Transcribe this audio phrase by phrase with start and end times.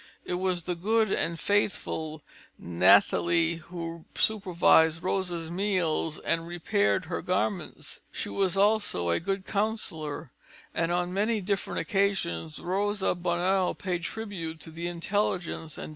[0.25, 2.23] It was the good and faithful
[2.57, 8.01] Nathalie who supervised Rosa's meals and repaired her garments.
[8.11, 10.31] She was also a good counsellor,
[10.73, 15.69] and on many different occasions Rosa Bonheur paid tribute to the intelligence and devotion of
[15.69, 15.89] her friend.